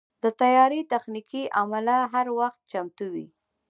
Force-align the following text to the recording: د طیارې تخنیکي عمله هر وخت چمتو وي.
د 0.23 0.25
طیارې 0.41 0.81
تخنیکي 0.91 1.43
عمله 1.59 1.97
هر 2.13 2.27
وخت 2.39 2.59
چمتو 2.71 3.05
وي. 3.13 3.27